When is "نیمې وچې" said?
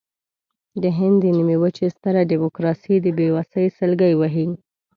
1.37-1.87